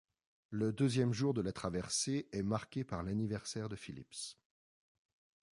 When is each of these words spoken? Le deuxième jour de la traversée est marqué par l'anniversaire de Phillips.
Le 0.49 0.73
deuxième 0.73 1.13
jour 1.13 1.35
de 1.35 1.41
la 1.41 1.53
traversée 1.53 2.27
est 2.31 2.41
marqué 2.41 2.83
par 2.83 3.03
l'anniversaire 3.03 3.69
de 3.69 3.75
Phillips. 3.75 4.35